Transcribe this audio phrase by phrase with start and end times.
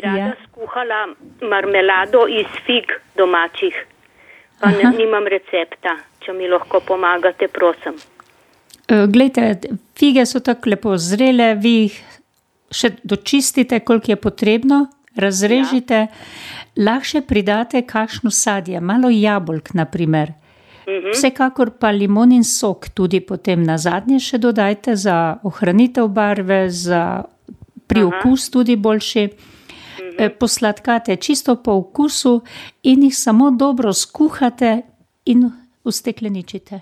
[0.00, 0.34] bi rada Ja.
[0.48, 1.06] skuhala
[1.42, 3.74] marmelado iz fig domačih,
[4.60, 4.96] pa ne, Aha.
[4.96, 5.96] nimam recepta.
[6.20, 7.94] Če mi lahko pomagate, prosim.
[8.88, 9.60] E, Glejte,
[9.96, 12.00] fige so tako lepo zrele, vi jih
[12.70, 14.86] še dočistite, koliko je potrebno,
[15.16, 16.08] razrežite, ja.
[16.76, 20.32] lahko pridate kakšno sadje, malo jabolk, naprimer.
[20.88, 21.12] Mhm.
[21.12, 27.22] Vsekakor pa limonin sok tudi potem na zadnje še dodajte za ohranitev barve, za
[27.86, 29.28] priokus tudi boljši.
[30.18, 32.40] E, Posladkate čisto po okusu
[32.82, 34.82] in jih samo dobro skuhate
[35.24, 35.50] in
[35.84, 36.80] ustekleničite.